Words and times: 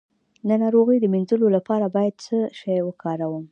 د 0.47 0.49
ناروغۍ 0.63 0.97
د 1.01 1.05
مینځلو 1.13 1.47
لپاره 1.57 1.85
باید 1.95 2.13
څه 2.25 2.37
شی 2.59 2.77
وکاروم؟ 2.83 3.45